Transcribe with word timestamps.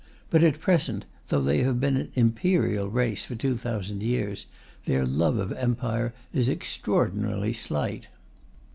But 0.31 0.41
at 0.43 0.59
present, 0.59 1.05
though 1.27 1.43
they 1.43 1.61
have 1.61 1.79
been 1.79 1.95
an 1.95 2.09
imperial 2.15 2.89
race 2.89 3.23
for 3.23 3.35
2,000 3.35 4.01
years, 4.01 4.47
their 4.85 5.05
love 5.05 5.37
of 5.37 5.51
empire 5.51 6.15
is 6.33 6.49
extraordinarily 6.49 7.53
slight. 7.53 8.07